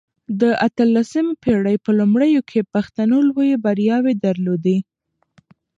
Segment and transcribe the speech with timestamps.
[0.41, 4.77] د اته لسمې پېړۍ په لومړيو کې پښتنو لويې برياوې درلودې.